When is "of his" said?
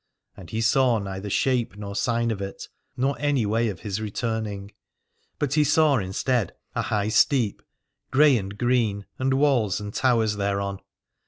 3.69-4.01